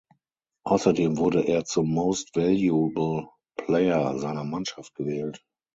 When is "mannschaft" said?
4.43-4.95